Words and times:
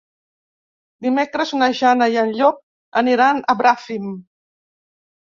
Dimecres 1.05 1.51
na 1.59 1.67
Jana 1.79 2.07
i 2.15 2.17
en 2.21 2.31
Llop 2.37 2.57
aniran 3.03 3.43
a 3.55 3.57
Bràfim. 3.61 4.09